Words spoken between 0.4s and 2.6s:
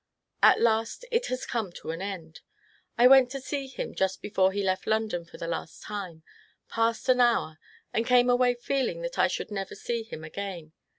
At last it has come to an end.